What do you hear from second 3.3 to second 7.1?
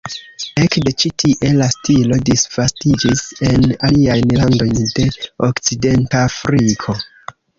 en aliajn landojn de Okcidentafriko.